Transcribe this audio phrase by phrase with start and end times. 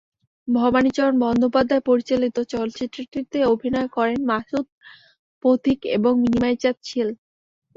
[0.47, 4.65] ভবানীচরণ বন্দ্যোপাধ্যায় পরিচালিত চলচ্চিত্রটিতে অভিনয় করেন মাসুদ
[5.43, 7.09] পথিক এবং নিমাইচাঁদ শীল।